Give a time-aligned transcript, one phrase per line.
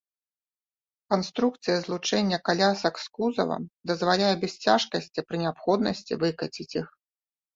[1.13, 6.87] Канструкцыя злучэння калясак з кузавам дазваляе без цяжкасці пры неабходнасці выкаціць іх.